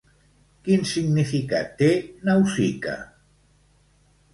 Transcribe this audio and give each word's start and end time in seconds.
Quin 0.67 0.87
significat 0.93 1.77
té 1.83 1.93
"Nausica"? 2.31 3.01